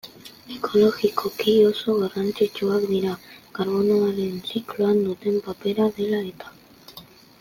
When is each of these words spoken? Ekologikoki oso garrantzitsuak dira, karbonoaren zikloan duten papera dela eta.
Ekologikoki 0.55 1.51
oso 1.71 1.91
garrantzitsuak 1.99 2.87
dira, 2.93 3.13
karbonoaren 3.59 4.41
zikloan 4.53 5.03
duten 5.09 5.41
papera 5.49 5.91
dela 6.01 6.23
eta. 6.33 6.55